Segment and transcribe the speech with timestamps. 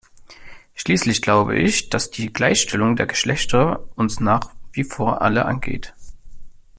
[0.73, 5.93] Schließlich glaube ich, dass die Gleichstellung der Geschlechter uns nach wie vor alle angeht.